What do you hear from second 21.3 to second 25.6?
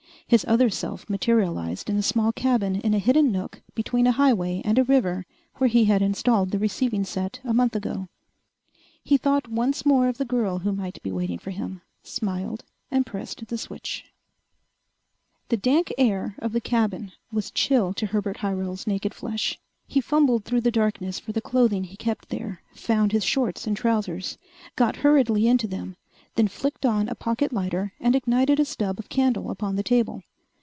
the clothing he kept there, found his shorts and trousers, got hurriedly